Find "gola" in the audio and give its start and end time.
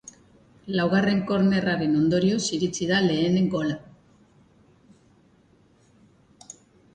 3.57-3.77